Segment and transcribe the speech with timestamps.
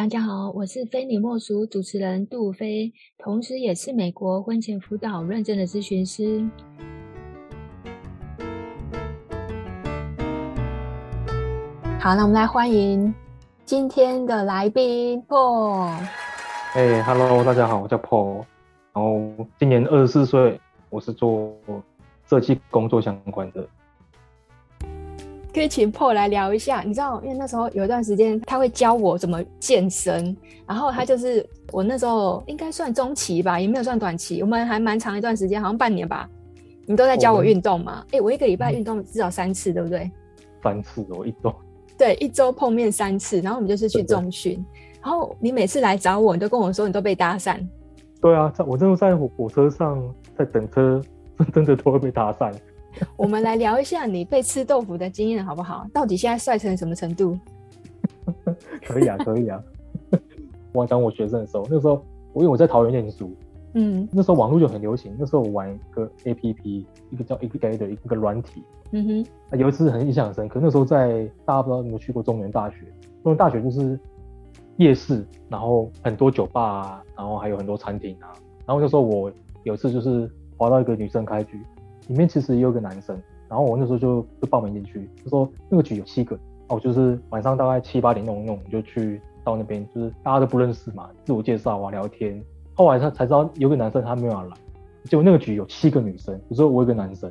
[0.00, 6.42] 大家好，我是非你莫属主持人杜菲，同时也是美国婚前辅导认证的咨询师。
[11.98, 13.14] 好，那我们来欢迎
[13.66, 15.90] 今天的来宾 Paul。
[16.72, 18.46] 哎，Hello，大家好，我叫 Paul，
[18.94, 20.58] 然后今年二十四岁，
[20.88, 21.54] 我是做
[22.26, 23.68] 设计工作相关的。
[25.52, 30.36] 可以请 Paul 来聊一下，你知道，因为那时候有一段时间他会教我怎么健身，
[30.66, 36.28] 然后他就是我那时候应该算中期吧，也没有算短期，我们还蛮长一段时间，好像半年吧。
[36.86, 38.04] 你都在教我运动嘛？
[38.06, 40.10] 哎、欸，我一个礼拜运动至少三次，对不对？
[40.62, 41.54] 三次哦，一周。
[41.96, 44.64] 对，一周碰面三次，然后我们就是去重训。
[45.02, 47.56] 然后你每次来找我，你都跟我说你都被搭讪。
[48.20, 50.02] 对啊，在我真的在火火车上
[50.36, 51.00] 在等车，
[51.54, 52.52] 真的都会被搭讪。
[53.16, 55.86] 我们来聊一下你被吃豆腐的经验好不好？
[55.92, 57.38] 到底现在帅成什么程度？
[58.86, 59.62] 可以啊，可以啊。
[60.72, 63.34] 我讲我学生的时候，那时候我因为我在桃园念书，
[63.74, 65.14] 嗯，那时候网络就很流行。
[65.18, 68.62] 那时候我玩一个 APP，一个叫 APP 的一个软体，
[68.92, 69.04] 嗯
[69.50, 69.58] 哼。
[69.58, 72.76] 有一次很印象很深刻，那时候在大家不知道有没有去过中原大学？
[73.22, 73.98] 中原大学就是
[74.76, 78.30] 夜市，然后很多酒吧啊，然后还有很多餐厅啊。
[78.66, 79.32] 然后那时候我
[79.64, 81.60] 有一次就是滑到一个女生开局。
[82.10, 83.16] 里面其实也有个男生，
[83.48, 92.42] 然后我那时候就就报名进去，就说那个局有七个，哦，就是晚上大概七八点钟那种，就去到那边，就是大家都不认识嘛，自我介绍啊，聊天。
[92.74, 94.56] 后来他才知道有个男生他没有来，
[95.04, 97.30] 结果那个局有七个女生，我说我一个男生。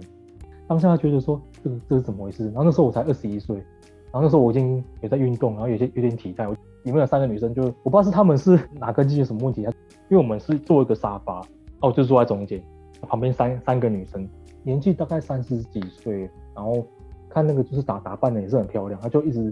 [0.65, 2.45] 当下觉得说这个这是怎么回事？
[2.45, 6.47] 然后那时候我才二十一岁，然后那时候我已经也在运动，然后有些有点体态。
[6.47, 9.67] 我里面有三个女生就我不知道是他们是哪根筋有什么问题，因
[10.11, 11.41] 为我们是坐一个沙发，
[11.81, 12.63] 哦，就坐在中间，
[13.01, 14.25] 旁边三三个女生。
[14.69, 16.85] 年纪大概三十几岁，然后
[17.27, 19.51] 看那个就是打打扮的也是很漂亮，他就一直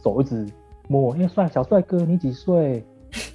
[0.00, 0.46] 手一直
[0.88, 2.84] 摸，哎，帅小帅哥，你几岁？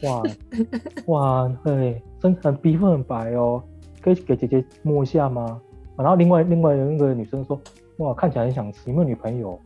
[0.03, 0.23] 哇
[1.07, 3.61] 哇，嘿，真很皮肤很白哦，
[4.01, 5.61] 可以给姐姐摸一下吗？
[5.97, 7.59] 然后另外另外有那个女生说，
[7.97, 9.59] 哇，看起来很想吃，有没有女朋友？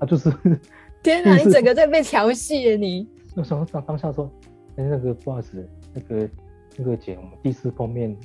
[0.00, 0.32] 他就是
[1.04, 3.06] 天哪，你整个在被调戏你。
[3.34, 4.30] 那时候当当下说，
[4.76, 6.26] 哎，那个不好意思，那个。
[6.76, 8.16] 那个姐，我们第一次碰面，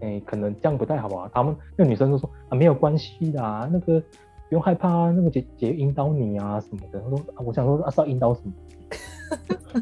[0.00, 1.30] 哎、欸，可能这样不太好吧？
[1.32, 3.40] 他们那个女生就说啊，没有关系的，
[3.72, 4.00] 那个
[4.48, 7.00] 不用害怕啊，那个姐姐引导你啊什么的。
[7.00, 8.52] 他说啊，我想说啊，是要引导什么？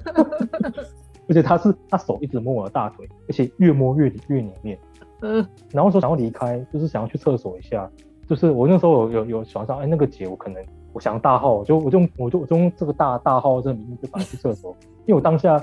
[1.28, 4.78] 而且他是他手一直摸我的大腿，而且越摸越越里面。
[5.20, 5.46] 嗯。
[5.70, 7.90] 然后说想要离开，就是想要去厕所一下。
[8.26, 14.74] 就是我那时候有有有想到，哎、欸，那个姐，我可能我想要大号，就我就我就我就用这个大大号这个名义就把他去厕所，
[15.06, 15.62] 因为我当下。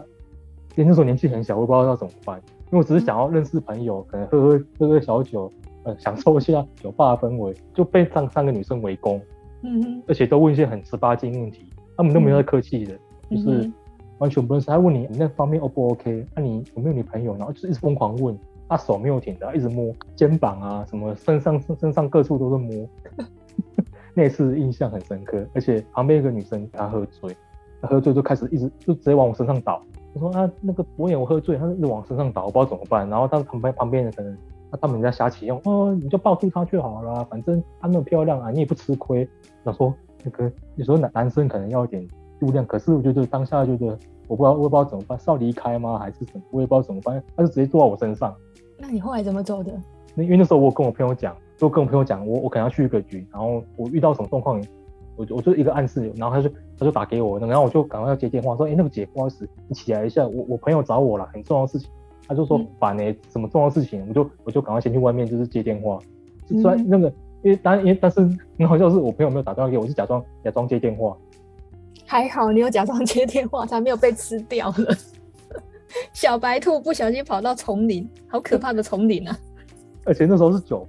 [0.76, 5.52] 那时候年纪很小，我不知道要怎么办，因为我只是想要认识朋友，可能喝喝喝喝小酒，
[5.84, 9.22] 呃，享受一下酒吧的氛围，就被这三个女生围攻，
[9.64, 11.66] 嗯哼，而且都问一些很十八禁问题，
[11.98, 12.94] 他们都没有在客气的，
[13.30, 13.72] 嗯、就是
[14.20, 14.68] 完全不认识。
[14.68, 16.26] 他问你你那方面 O 不 OK？
[16.36, 17.36] 那、啊、你有没有女朋友？
[17.36, 18.38] 然后就一直疯狂问，
[18.70, 22.88] 他手没有停的，一直摸肩膀啊，什么身上身上各处都是摸，
[24.14, 25.46] 那次印象很深刻。
[25.54, 27.36] 而且旁边一个女生她喝醉，
[27.82, 29.82] 她喝醉就开始一直就直接往我身上倒。
[30.14, 33.08] 我说啊，那个博演我喝醉，他是往身上倒，我不知道怎么办。
[33.10, 34.38] 然后他旁边旁边的可能，
[34.70, 39.28] 他他们在瞎起哄，哦，你就抱住他就好了，反正他那么漂亮啊，你也不吃亏。
[39.64, 42.06] 他说那个有时候男男生可能要一点
[42.40, 46.42] 度量，可是我觉得当下觉得我不知道我也不知道怎么办，是要离开吗还是什么？
[46.52, 48.36] 我也不知道怎么办，他就直接坐在我身上。
[48.78, 49.72] 那你后来怎么走的？
[50.14, 54.62] 那因为那时候我跟我朋友讲，就跟我朋友讲，我我可能要去一个局，然后我遇到什么状况。
[55.16, 56.50] 我我就一个暗示，然后他就
[56.80, 61.90] 他就打给我，然后我就赶快要接电话，说，哎、欸，那个姐，不好意思，你起来一下，我我朋友找我了，很重要的事情。
[62.28, 64.06] 他就说，烦呢、嗯，什么重要的事情？
[64.08, 66.00] 我就我就赶快先去外面，就是接电话。
[66.48, 67.08] 虽然那个，
[67.44, 68.22] 因为当然，因为但是
[68.58, 71.18] 很好笑的是，我朋友没有打电话给我，我是假装假装接电话。
[72.06, 74.96] 还好你有假装接电话，才没有被吃掉了。
[76.14, 79.38] 小白兔不小心跑到丛林，好可怕的丛林啊！
[80.06, 80.88] 而且那时候是酒。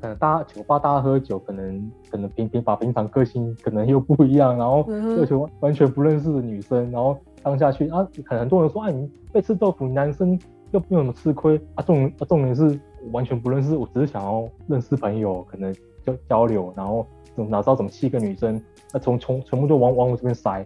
[0.00, 4.84] 可能大家酒吧大家喝酒，可能可能平平把平常个性可能又不一样，然后
[5.18, 10.38] 而且完全不认识的女生，然后当下去啊，可能很多人说，哎、啊，你被吃豆腐，你男生
[10.70, 11.82] 又没有什么吃亏啊。
[11.82, 12.78] 重啊重点是
[13.12, 15.74] 完全不认识，我只是想要认识朋友，可能
[16.04, 18.60] 交交流，然后哪知道怎么气个女生，
[18.92, 20.64] 那从从全部就往往我这边塞。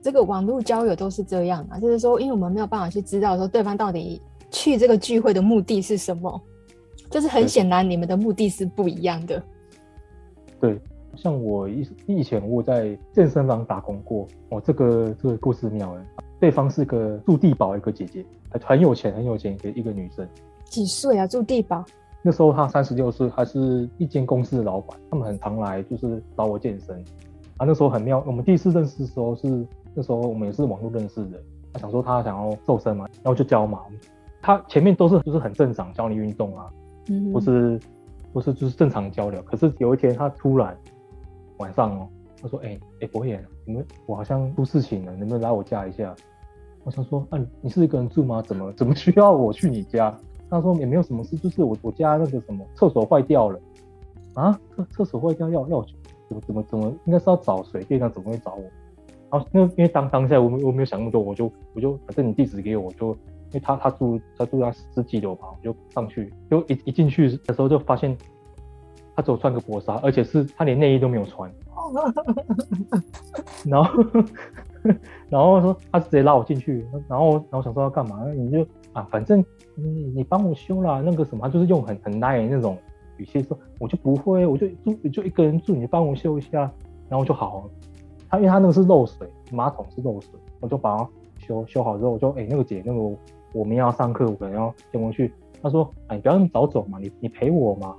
[0.00, 6.40] 这个网络交友都是这样啊，就是说，因为我们没有办法去知道说对方到底去这个聚会的目的是什么。
[7.10, 9.42] 就是很显然，你们的目的是不一样的。
[10.60, 10.78] 对，
[11.16, 16.04] 像我以以前我在健身房打工过，哦，这个这个故事妙了。
[16.40, 18.24] 对方是个住地堡一个姐姐，
[18.64, 20.26] 很有钱很有钱的一个女生。
[20.64, 21.26] 几岁啊？
[21.26, 21.84] 住地堡？
[22.22, 24.98] 那时候她三十六岁，还是一间公司的老板。
[25.10, 26.96] 他们很常来，就是找我健身。
[27.56, 28.22] 啊，那时候很妙。
[28.26, 31.40] 我们第一次认识的时候是那时候我们也是网络认识的。
[31.72, 33.80] 他想说他想要瘦身嘛，然后就教嘛。
[34.40, 36.70] 他前面都是就是很正常教你运动啊，
[37.08, 37.80] 嗯，不是
[38.32, 39.40] 不是就是正常交流。
[39.42, 40.76] 可是有一天他突然
[41.58, 42.08] 晚上哦，
[42.40, 46.14] 他说：“哎、欸、哎、欸，博言，你们我好像出事情了，能不能来我家一下？”
[46.84, 48.40] 我想说：“啊，你是一个人住吗？
[48.42, 50.16] 怎么怎么需要我去你家？”
[50.50, 53.58] 他说：“也没有什么事，就是我我家那个什么厕所坏掉了
[54.34, 55.86] 啊，厕厕所坏掉要要我
[56.28, 58.62] 怎么怎么怎么应该是要找水电啊，怎么会找我？
[59.30, 63.16] 然后因为因为当当下我我没有想那么多，我就我就反正你地址给我，我就。”
[63.50, 68.14] 因为他他住他住在十几楼吧，我就上去，就一一进去的时候就发现，
[69.16, 71.50] 他只有穿个薄纱，而且是他连内衣都没有穿。
[73.64, 74.04] 然后
[75.30, 78.22] 然后说他直接拉我进去，然后然后想说要干嘛？
[78.32, 79.42] 你就啊，反正
[79.74, 82.76] 你你帮我修啦，那个什么，他就是用很很 nice 那种
[83.16, 86.70] 语气说，我就不会，我就住就一个人住，你帮我修一下，
[87.08, 87.70] 然后就好了。
[88.28, 91.08] 他因为他那个是漏水，马桶是漏水，我就把它
[91.38, 93.16] 修修好之后，我就哎、欸、那个姐那个。
[93.52, 95.32] 我们要上课，我可能要先回去。
[95.60, 97.94] 他说：“哎，你不要那么早走嘛，你你陪我嘛。”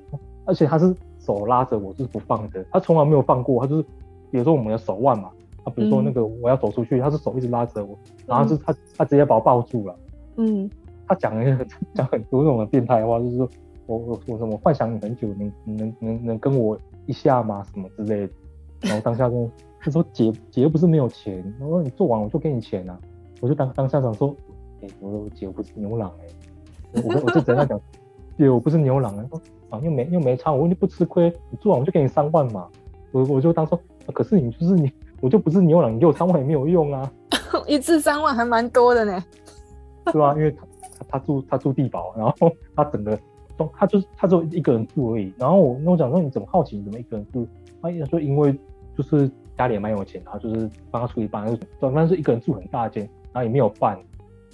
[0.46, 2.66] 而且他是手拉着我，就是不放的。
[2.72, 3.84] 他从来没有放过，他就是
[4.32, 5.30] 比如说我们的手腕嘛，
[5.66, 9.96] 他比如说那个我要走出去，嗯、他是手一直拉着我，然后是他他直接把我抱住了。
[10.38, 10.70] 嗯，
[11.06, 13.50] 他讲了 讲很多那种变态的话，就是说
[13.86, 17.62] 我我我什么幻想你很久，能能能能跟我一下吗？
[17.74, 18.34] 什么之类的。
[18.82, 19.52] 然后当下就
[19.82, 22.98] 他说姐姐又不是没有钱，我说你做完我就给你钱啊。
[23.42, 24.34] 我就当当下想说。
[24.82, 26.28] 哎、欸，我说姐，我不是牛郎哎、
[26.94, 27.80] 欸，我我就在那讲，
[28.38, 29.24] 姐，我不是牛郎啊，
[29.70, 32.68] 啊又没又没差，我问你不吃亏，你做完我就给你三万嘛，
[33.12, 34.92] 我我就当说、啊，可是你就是你，
[35.22, 37.12] 我就不是牛郎，你给我三万也没有用啊，
[37.68, 39.24] 一次三万还蛮多的呢，
[40.12, 42.34] 对啊，因为他他住他住地堡，然后
[42.76, 43.20] 他整个
[43.58, 47.48] 都他就他就一个人住而已，然后我那我讲说你怎么好奇你怎么一个人住，
[47.82, 48.58] 他说因为
[48.98, 53.04] 就是家里也蛮有钱，然后就是帮他出一半，就反正是一个人住很大间，
[53.34, 54.00] 然后也没有伴。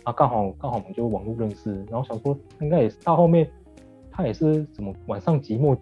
[0.06, 3.50] 啊，刚好刚好我们就网络认识，然后想说应该也是到后面，
[4.12, 5.76] 他也是怎么晚上寂寞，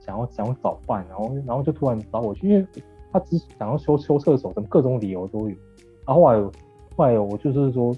[0.00, 2.66] 想要想要找伴，然后然后就突然找我去，因为
[3.12, 5.54] 他只想要修修厕所，什么各种理由都有。
[6.04, 6.50] 然后后来
[6.96, 7.94] 后来我就是说，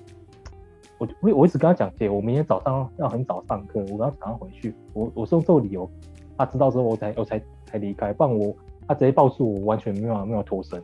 [0.98, 5.90] 我我我一直跟他讲，姐，我明天早上要很早上课，我跟他早上回去，我我是用这个理由，
[6.36, 8.54] 他知道之后我才我才才离开，不然我
[8.86, 10.82] 他直接抱住我，完全没有没有脱身。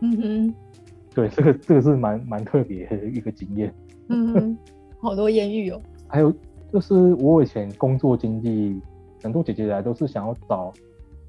[0.00, 0.54] 嗯哼，
[1.14, 3.72] 对，这个这个是蛮蛮特别的一个经验。
[4.08, 4.56] 嗯，
[5.00, 5.80] 好多艳遇哦。
[6.08, 6.32] 还有
[6.72, 8.80] 就是我以前工作经历，
[9.22, 10.72] 很多姐姐来都是想要找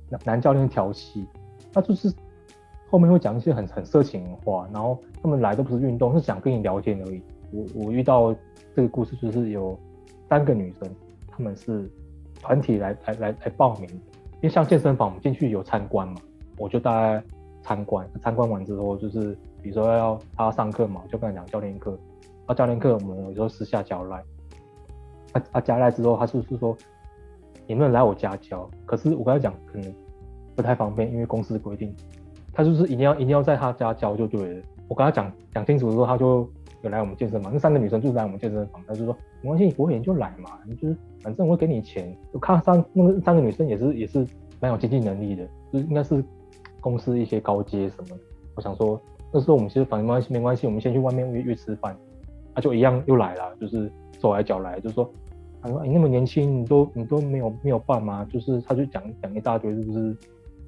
[0.09, 1.25] 男男教练调戏，
[1.73, 2.13] 那就是
[2.89, 7.21] 后面会讲一些很很色情的话，然后他们来都不是运动，是想跟你聊天而已。
[7.51, 8.35] 我我遇到
[8.75, 9.77] 这个故事就是有
[10.29, 10.89] 三个女生，
[11.27, 11.89] 她们是
[12.41, 16.15] 团体来来来来报名，因为像健身房我们进去有参观嘛，
[16.57, 17.23] 我就大概
[17.63, 21.97] 参观，参观完之后就是比如说要他要上课嘛，就跟他讲教练课。
[22.47, 24.23] 啊，教练课我们有时候私下交赖。
[25.33, 26.75] 他他加赖之后，他就是说，
[27.67, 28.67] 你能来我家教？
[28.85, 29.93] 可是我跟他讲，可能
[30.55, 31.93] 不太方便，因为公司规定，
[32.53, 34.63] 他就是一定要一定要在他家教就对了。
[34.87, 36.49] 我跟他讲讲清楚之后，他就
[36.81, 37.51] 有来我们健身房。
[37.51, 42.17] 那三个女生就来我们健身房，他就说没关系，博言就来嘛，你就是反正我会给你钱。
[42.31, 44.25] 我看三那个三个女生也是也是
[44.61, 46.23] 蛮有经济能力的，就是应该是
[46.79, 48.17] 公司一些高阶什么。
[48.55, 48.99] 我想说
[49.33, 51.95] 那时候我们其实反正没关系没关系，我们先去外面约约吃饭。
[52.57, 53.87] 他就一样又来了，就是
[54.19, 55.07] 手来脚来，就是说，
[55.61, 58.25] 他说你那么年轻，你都你都没有没有伴吗？
[58.33, 60.17] 就是他就讲讲一大堆，是不是？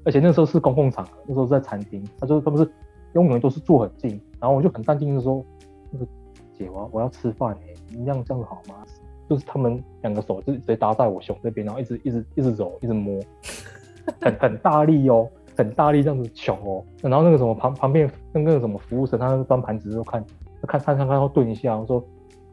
[0.03, 2.71] 而且那时候是公共场合，那时候在餐厅，他说他不是
[3.13, 5.43] 永远都是坐很近，然后我就很淡定的说，
[5.89, 6.05] 那个
[6.53, 8.85] 姐，我我要吃饭哎，你这样这样好吗？
[9.27, 13.19] 就是他们两个手就直接搭在我胸这边，然后一直一直一直揉，一直摸，
[14.21, 20.23] 很很大力哦，很大力这样子求哦，然后那个什么旁旁边那个什么服务生，他端盘子都看。
[20.67, 22.03] 看看看看，后顿一下，我说，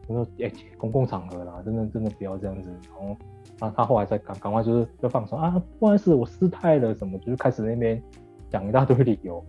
[0.06, 2.70] 我说，哎、公共场合啦，真的真的不要这样子。
[2.70, 3.16] 然后，
[3.58, 8.02] 他他后来再赶赶快就是就放松啊，不好意思，我失态了什么，就是开始那边
[8.50, 9.44] 讲一大堆理由。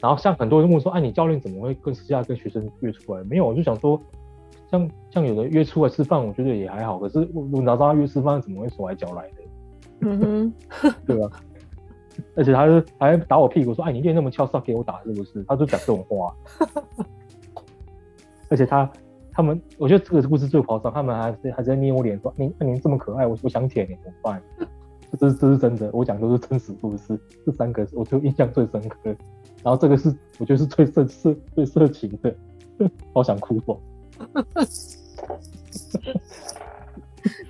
[0.00, 3.22] 然后像很多人问说，哎、你教练怎么会跟私下跟学生约出来？
[3.24, 4.00] 没有，我就想说，
[4.70, 6.98] 像像有的约出来吃饭，我觉得也还好。
[6.98, 9.34] 可是我我哪知道约吃饭怎么会手来脚来的？
[10.02, 11.30] 嗯哼，对吧？
[12.34, 15.44] 而且他是还打我屁股说，哎，你练那么翘是要给我打是不是？
[15.44, 16.34] 他就讲这种话。
[18.50, 18.90] 而且他
[19.32, 24.42] 他们，我觉得这个故事最夸张，他们还是还在捏我脸说：“您那你这么可爱，我我想舔你怎么办？”
[25.18, 27.18] 这是这是真的，我讲的都是真实故事。
[27.46, 28.98] 这三个我就印象最深刻，
[29.62, 32.34] 然后这个是我觉得是最色色最色情的，
[33.14, 33.80] 好想哭哦！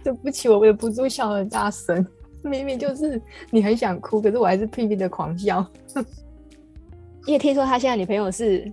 [0.04, 2.06] 对不起，我忍不住笑很大声，
[2.42, 5.66] 明明就是你很想哭，可是我还是拼命的狂笑。
[7.26, 8.70] 因为听说他现在女朋友是。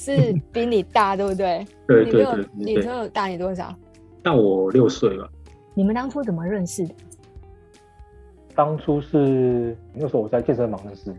[0.00, 1.62] 是比你大，对不对？
[1.86, 3.74] 对 对对，女朋友大你多少？
[4.22, 5.28] 大我六岁吧。
[5.74, 6.94] 你们当初怎么认识的？
[8.54, 11.18] 当初是那时候我在健身房认识的。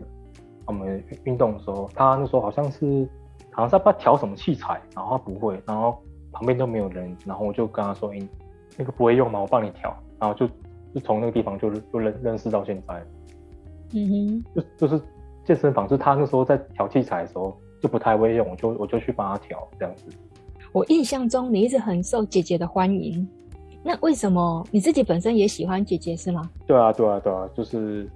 [0.66, 3.08] 我们运动的时候，他那时候好像是
[3.52, 8.28] 好像在不知道调什么器材，然后他不会，然后旁边都没有人，然后我就跟他说：“欸，
[8.76, 9.40] 那个不会用吗？
[9.40, 10.46] 我帮你调。”然后就
[10.94, 13.04] 就从那个地方就就认认识到现在。
[13.94, 15.02] 嗯哼，就就是
[15.44, 20.04] 健身房，就是他那时候在调器材的时候就不太会用，我就我就去帮他调这样子。
[20.72, 23.28] 我印象中你一直很受姐姐的欢迎，
[23.82, 26.48] 那为什么你自己本身也喜欢姐姐是吗？
[26.66, 28.08] 对啊，对啊，对啊，就是。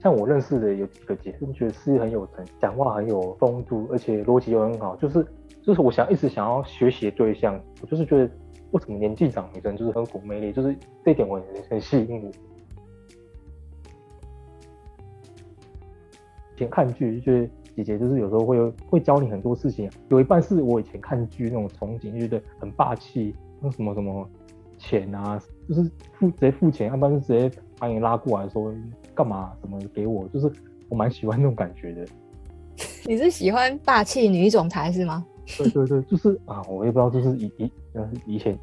[0.00, 5.26] 像我认识的有几个姐，就觉得事业很有成，讲话很有风度，而且逻辑又很好，就是
[5.60, 7.60] 就是我想一直想要学习的对象。
[7.82, 8.30] 我就是觉得
[8.70, 10.72] 为什么年纪长女生就是很有魅力，就是
[11.04, 12.30] 这一点我很很吸引我。
[16.54, 17.50] 以前看剧就觉得
[17.84, 24.28] 姐姐就是有时候会会教你很多事情，有一半是我以前看剧那种憧憬，就觉得很霸气，那什么什么
[24.76, 25.82] 钱啊，就是
[26.18, 28.72] 付直接付钱，要不然就直接把你拉过来说。
[29.14, 29.52] 干嘛？
[29.60, 30.28] 怎么给我？
[30.28, 30.48] 就是
[30.88, 32.06] 我蛮喜欢那种感觉的。
[33.04, 35.26] 你是喜欢霸气女总裁是吗？
[35.56, 37.72] 对对对，就是啊，我也不知道，就是以以
[38.26, 38.56] 以前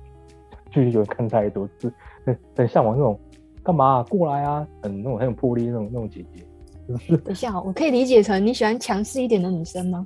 [0.69, 1.95] 剧就看太多，就是
[2.25, 3.19] 很很向往那种
[3.63, 6.44] 干嘛、啊、过来啊，很那种很有魄力那种那种姐姐。
[6.87, 10.05] 就是等一下，我可以理解成你喜欢强势一点的女生吗？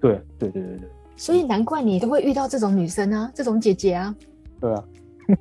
[0.00, 0.88] 对对对对对。
[1.16, 4.14] 所以难怪你都会遇到这种女生啊，这种姐姐啊。
[4.60, 4.84] 对啊。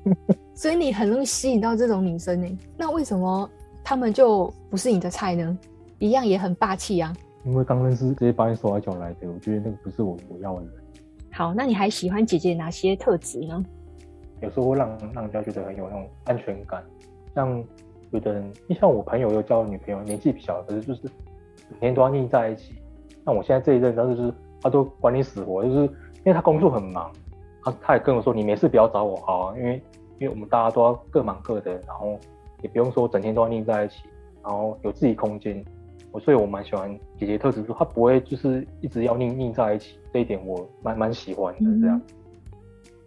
[0.55, 2.57] 所以你很容易吸引到这种女生呢、欸？
[2.75, 3.49] 那为什么？
[3.83, 5.57] 他们就不是你的菜呢，
[5.99, 7.15] 一样也很霸气啊。
[7.45, 10.71] 因为刚认识，直接把你手来脚来的，我觉得那个不是我我要的人。
[11.31, 13.63] 好，那你还喜欢姐姐哪些特质呢？
[14.41, 16.83] 有时候会让让人家觉得很有那种安全感。
[17.33, 17.63] 像
[18.11, 21.01] 有的人，像我朋友又交女朋友，年纪比较小，可是就是
[21.69, 22.75] 每天都要腻在一起。
[23.25, 27.11] 像我现在这一任，他就是他都管你死活，就是因为他工作很忙，
[27.63, 29.81] 他他也跟我说，你没事不要找我好啊，因为
[30.19, 32.17] 因为我们大家都要各忙各的，然后。
[32.63, 34.05] 也不用说整天都要腻在一起，
[34.43, 35.63] 然后有自己空间，
[36.11, 41.95] 我所以我蛮喜欢姐姐特质，说她不会就是一直要腻腻在一起，这一点我蛮蛮喜欢的这样。
[41.95, 42.01] 嗯、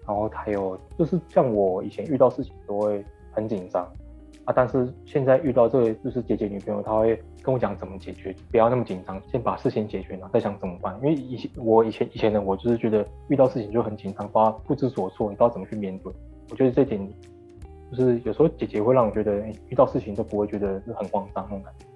[0.07, 3.85] 然后还有就是像我以前遇到事情都会很紧张
[4.45, 10.95] 啊，但是现在遇到这个就是姐姐女朋友，她会跟我讲怎么解决，不要那么紧张，先把事情解决，了再想怎么办。
[11.03, 16.13] 因为以前我以前以前的我就是觉得遇到事情就很紧张，不不知所措，你不知道怎么去面对。
[16.51, 17.09] 我觉得这点。
[17.93, 21.87] 就是有时候姐姐会让我觉得，遇到事情都不会觉得是很慌张那种感觉。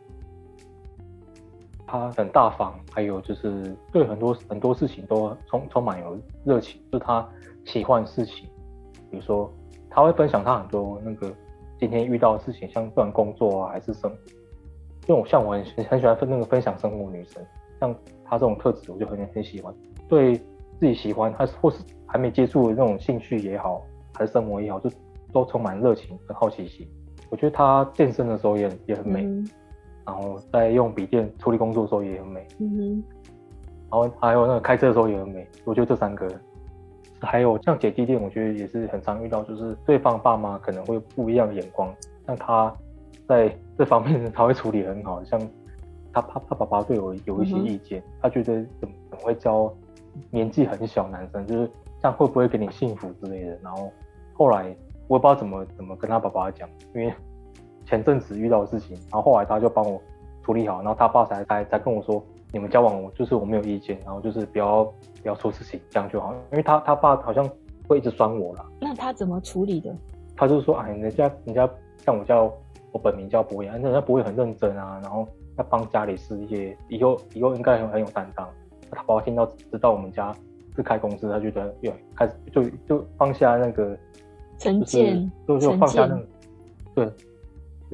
[1.87, 6.81] 她很大方，还有就是对很多很多事情都充充满有热情。
[6.91, 7.25] 就是她
[7.65, 8.49] 喜欢事情，
[9.09, 9.49] 比如说
[9.89, 11.33] 她会分享她很多那个
[11.88, 14.17] 今天遇到的事情，像不管工作啊还是生活。
[15.07, 17.45] 因为我像我很很喜欢分那个分享生活的女生，
[17.81, 19.75] 像她这种特质，我就很很喜欢。
[20.09, 20.37] 对
[20.81, 23.83] 自己喜欢，还是或是还没接触的那种兴趣也好，
[24.14, 24.91] 还是生活也好，就。
[25.33, 26.87] 都充满热情和好奇心。
[27.29, 29.45] 我觉得她健身的时候也也很美，嗯、
[30.07, 32.47] 然后在用笔电处理工作的时候也很美。
[32.61, 33.05] 嗯哼。
[33.91, 35.45] 然后还有那个开车的时候也很美。
[35.64, 36.29] 我觉得这三个，
[37.25, 41.93] 还有像姐弟恋，我觉得也是很常遇到，就是对方爸妈可能会不一样的眼光，
[42.26, 42.73] 像他
[43.26, 45.23] 在这方面他会处理很好。
[45.25, 45.40] 像
[46.12, 49.73] 他怕他爸爸对我有一些意见，嗯、他觉得怎么怎么会教
[50.31, 51.66] 年纪很小男生，就是
[52.00, 53.59] 这样会不会给你幸福之类的。
[53.62, 53.90] 然后
[54.35, 54.75] 后来。
[55.07, 57.12] 我也不知道怎么怎么跟他爸爸讲，因为
[57.85, 60.00] 前阵子遇到的事情，然后后来他就帮我
[60.43, 66.32] 处理好，然后他爸才才才跟我说，你们交往我就是我没有意见，然后就是不要不要出事情，这样就好。
[66.52, 67.46] 因为他他爸好像
[67.88, 68.64] 会一直酸我了。
[68.80, 69.92] 那他怎么处理的？
[70.37, 71.68] 他就是说，哎，人家人家
[71.99, 72.44] 像我叫
[72.92, 75.26] 我本名叫博言，人家不会很认真啊，然后
[75.58, 78.49] 要帮家里事业，以后以后应该很很有担当。
[78.92, 80.32] 他爸爸听到知道我们家
[80.76, 83.99] 是开公司，他觉得又开始就就放下那个。
[84.56, 86.26] 成见，就是就放下那个，
[86.94, 87.12] 对，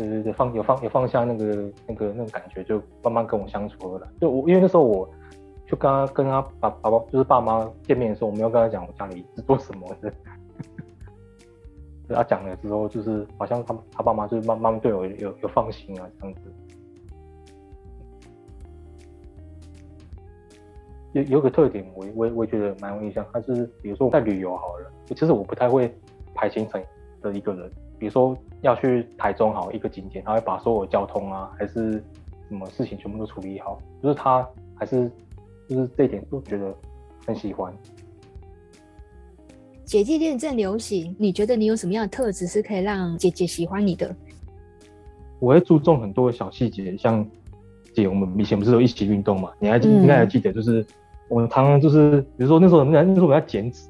[0.07, 4.09] 对对对，放有放有放下那个那个那个感觉，就慢慢跟我相处了。
[4.21, 5.09] 就我因为那时候我
[5.66, 10.12] 就跟他跟他爸爸爸就是爸妈见面的时候，我没有跟他讲我家里是做什么的。
[12.09, 16.40] 他讲了之后，就是好像他他爸妈就是慢慢对我有有，放心啊这样子。
[21.12, 25.95] 有有个特点，我我我也觉得蛮有印象，他是比如说我在旅游好了，其实我不太会。
[26.33, 26.83] 排行程
[27.21, 32.02] 的一个人，比如说要去台中好一个景点，他会把所有交通啊，还是
[32.49, 35.09] 什么事情全部都处理好，就是他还是
[35.69, 36.75] 就是这一点都觉得
[37.26, 37.73] 很喜欢。
[39.85, 44.14] 姐弟恋正流行，你觉得你有什么样的特质是可以让姐姐喜欢你的？
[45.38, 47.26] 我会注重很多小细节，像
[47.92, 49.50] 姐，我们以前不是都一起运动嘛？
[49.59, 50.87] 你还记、嗯、应该还记得，就是
[51.28, 53.88] 我们常常就是，比如说那时候那那时候我们在减脂，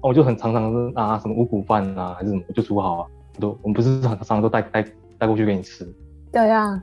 [0.00, 3.08] 我就很常常是啊什么五谷饭啊还是什么，我就煮好啊，
[3.40, 4.84] 都我们不是常常都带带
[5.18, 5.86] 带过去给你吃。
[6.30, 6.82] 对啊。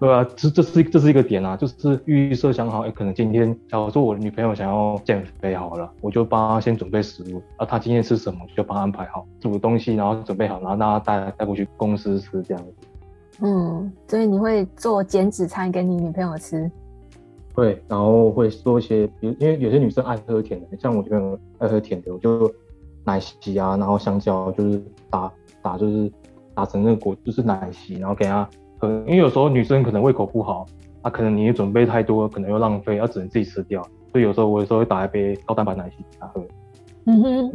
[0.00, 12.72] 对啊，这这是这是一个点啊，就是预设想好，哎，可能今天假如说我的女朋友想要减肥好了，我就帮她先准备食物，啊，她今天吃什么就帮她安排好煮的东西，然后准备好，然后让她带带过去公司吃这样子。
[13.40, 16.70] 嗯，所以你会做减脂餐给你女朋友吃？
[17.54, 22.52] 对，然后会做一些，比如因为有些女生爱喝甜的，像我女朋友爱喝甜的，我就
[23.04, 25.32] 奶昔啊，然后香蕉就是打
[25.64, 26.12] 打就是
[26.54, 28.46] 打成那个果，就是奶昔，然后给她。
[28.82, 30.66] 因为有时候女生可能胃口不好，
[31.00, 33.82] 啊，可能你也准备太多，可能又浪费，要只能自己吃掉。
[34.12, 36.44] 所以有时候我有时候会打一杯高蛋白奶昔给她喝。
[37.06, 37.50] 嗯哼，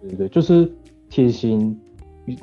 [0.00, 0.72] 对对对，就是
[1.10, 1.76] 贴心。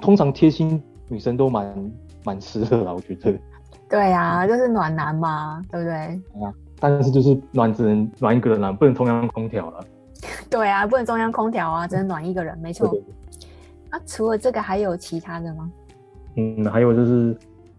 [0.01, 1.91] 通常贴心女生都蛮
[2.25, 3.33] 蛮吃的啦，我觉得。
[3.89, 5.95] 对呀、啊，就是暖男嘛，对不对？
[6.45, 9.79] 啊，但是就是暖只能暖一个人啦，不能中央空调了。
[10.49, 12.89] 对啊，不能中央空调啊，只能暖一个人，没错。
[12.89, 13.15] 对对对。
[13.91, 15.71] 啊，除了这个还有其他的吗？
[16.35, 17.37] 嗯，还有就是。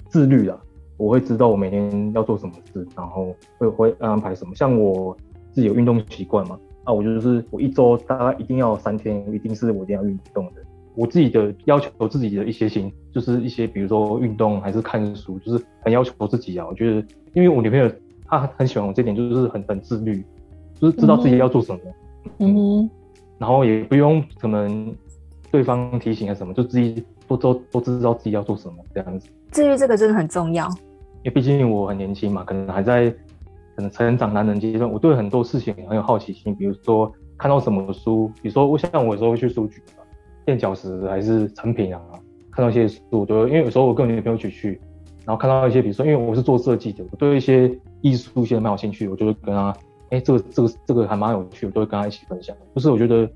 [0.09, 0.61] 自律啊，
[0.99, 4.55] 我会知道我每天要做什么事，然后会会安排什么。
[4.55, 5.17] 像我
[5.51, 10.61] 自己有运动习惯嘛，啊，我就是我一周大概一定要三天，一定是我一定要运动的。
[10.95, 16.67] 我自己的要求自己的一些行，就是一些比如说运动还是看书，就是很要求自己啊。
[16.69, 17.91] 我觉得，因为我女朋友
[18.27, 20.23] 她很喜欢我这点，就是很很自律，
[20.75, 21.81] 就是知道自己要做什么，
[22.41, 22.91] 嗯哼，
[23.39, 24.95] 然后也不用可能
[25.53, 27.05] 对方提醒啊什么，就自己。
[27.29, 30.67] 都都都知道自己要做什么这样子，至于这个真的很重要，
[31.23, 33.09] 因为毕竟我很年轻嘛，可能还在
[33.75, 40.05] 可能成长男人阶段，我对很多事情很有好奇心，比如说看到什么书，比如说我像我有时候会去书局嘛，
[40.45, 42.03] 垫脚石还是成品啊，
[42.51, 44.79] 看到一些书，我就因为有时候我跟我女朋友一起去，
[45.25, 49.71] 然后看到一些，比如说因为我是做设计的，我对一些艺术现在蛮有兴趣，我就会跟她，
[50.11, 52.55] 哎、欸，这个这个这个还蛮有趣，我都会跟他一起分享。
[52.75, 53.27] 就是我觉得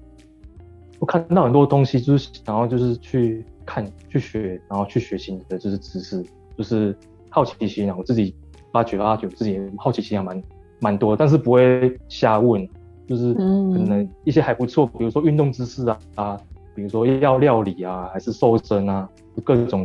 [0.98, 3.44] 我看到很多东西，就是想要就是去。
[3.68, 6.24] 看去学，然后去学新的就是知识，
[6.56, 6.96] 就是
[7.28, 7.96] 好奇心啊。
[7.98, 8.32] 我自己
[8.70, 10.42] 发掘发掘，自己好奇心还蛮
[10.78, 12.64] 蛮多，但是不会瞎问，
[13.08, 16.40] 就是可能一些还不错，比如说运动知识啊啊，
[16.76, 19.08] 比如说要料理啊，还是瘦身啊，
[19.42, 19.84] 各种，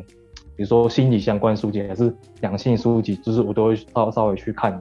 [0.55, 4.79] 比如说心理相关书籍还是两性书籍，就是我都会稍稍微去看，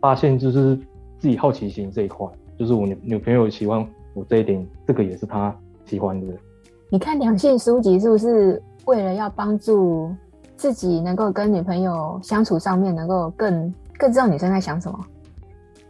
[0.00, 0.76] 发现就是
[1.18, 2.24] 自己好奇心这一块，
[2.56, 6.34] 就是我女女朋友喜欢我这一点，这个也是他喜欢的。
[6.88, 10.14] 你看两性书籍是不是为了要帮助
[10.56, 14.98] 自己能够跟女朋友相处上面能够更更知道女生在想什么？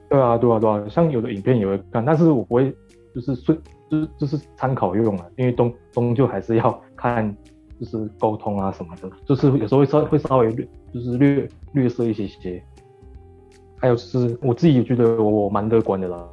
[0.09, 2.75] 对啊，对啊，对啊，像有的影片也会看，但是我不会
[3.15, 3.59] 就是顺
[3.91, 7.35] 就是就是参考用啊，因为终终究还是要看
[7.81, 12.63] 就是沟通啊什么的，就是有时候会稍会稍微略就是略略色一些些。
[13.79, 16.25] 还有就是我自己也觉得我蛮乐观的啦。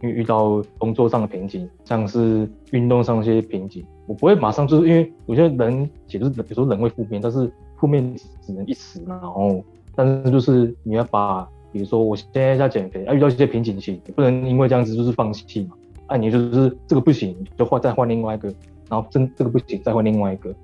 [0.00, 9.62] 因为遇到工作上的瓶颈，像是运动上一些瓶颈，我不会马上就是因为我觉得人其实有时候人会负面，但是负面只能一时，然后
[9.96, 15.74] 但是就是你要把，比如说我现在在减肥，啊遇到一些瓶颈期，你不能因为这样子就是放弃嘛，
[16.06, 18.48] 啊你就是这个不行，就换再换另外一个，
[18.88, 20.54] 然后真这个不行再换另外一个，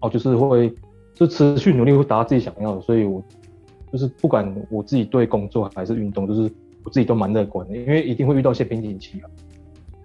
[0.00, 0.72] 哦就是会
[1.14, 3.22] 就持续努力会达到自己想要的，所以我
[3.92, 6.50] 就是不管我自己对工作还是运动，就是。
[6.84, 9.30] 我自己都蛮乐观的，因为一定会遇到一些瓶颈期啊。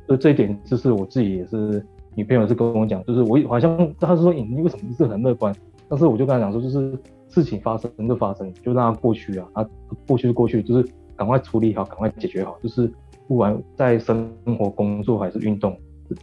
[0.05, 1.85] 所以这一点就是我自己也是，
[2.15, 5.53] 女朋友是跟我讲，就是我好像他是说你为什么是很乐观，
[5.89, 9.69] 但是我就跟他讲说，就是事情发生就发生，就让它过去啊，啊
[10.07, 12.89] 过去就过去，就是赶快处理好，赶快解决好，就是
[13.27, 15.77] 不管在生活、工作还是运动，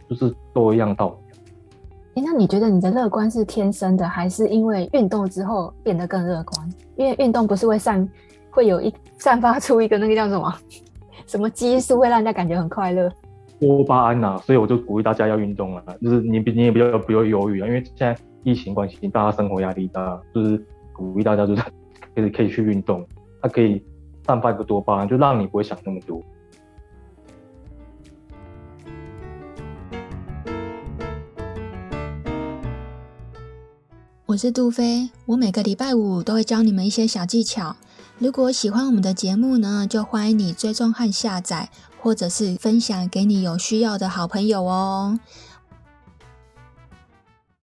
[0.09, 1.15] 就是都一样道理。
[2.15, 6.69] 哎、那你觉得你的乐观是天生的，还是因为运动之后变得更乐观？
[6.95, 8.09] 因为运动不是会散。
[8.55, 10.55] 会有一散发出一个那个叫什么
[11.27, 13.11] 什么激素，会让人家感觉很快乐。
[13.59, 21.61] 多巴胺呐，所以我就鼓励大家要运动啊，就是你你也不要不要犹豫啊，因为现在疫情关系，大家生活压力大，就是鼓励大家就是
[22.15, 23.05] 可以可以去运动，
[23.41, 23.83] 它可以
[24.25, 26.21] 散发一个多巴胺，就让你不会想那么多。
[34.27, 37.75] 我是杜飞，我每个礼拜五都会教你们一些小技巧。
[38.17, 41.69] 如果喜欢我们的节目呢，就欢迎你追踪和下载，
[42.01, 45.19] 或者是分享给你有需要的好朋友哦。